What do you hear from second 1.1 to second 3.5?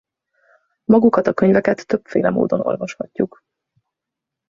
a könyveket többféle módon olvashatjuk.